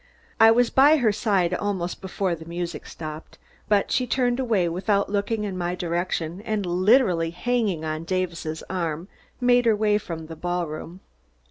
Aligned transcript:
I 0.39 0.49
was 0.49 0.71
by 0.71 0.97
her 0.97 1.11
side, 1.11 1.53
almost 1.53 2.01
before 2.01 2.33
the 2.33 2.43
music 2.45 2.87
stopped, 2.87 3.37
but 3.69 3.91
she 3.91 4.07
turned 4.07 4.39
away 4.39 4.67
without 4.67 5.11
looking 5.11 5.43
in 5.43 5.59
ray 5.61 5.75
direction 5.75 6.41
and, 6.43 6.65
literally 6.65 7.29
hanging 7.29 7.85
on 7.85 8.03
Davis' 8.05 8.63
arm, 8.67 9.09
made 9.39 9.65
her 9.65 9.75
way 9.75 9.99
from 9.99 10.25
the 10.25 10.35
ballroom. 10.35 11.01